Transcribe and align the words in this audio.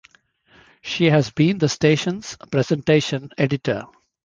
She 0.81 1.11
has 1.11 1.29
been 1.29 1.59
the 1.59 1.69
station's 1.69 2.35
presentation 2.49 3.29
editor. 3.37 3.83